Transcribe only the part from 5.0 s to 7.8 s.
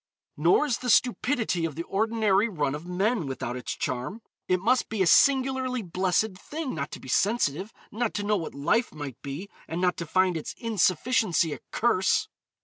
a singularly blessed thing not to be sensitive,